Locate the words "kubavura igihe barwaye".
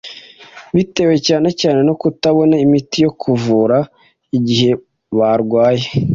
3.19-5.85